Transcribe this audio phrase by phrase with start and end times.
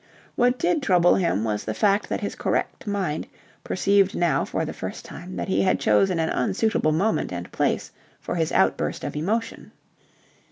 [0.33, 3.27] What did trouble him was the fact that his correct mind
[3.63, 7.91] perceived now for the first time that he had chosen an unsuitable moment and place
[8.19, 9.71] for his outburst of emotion.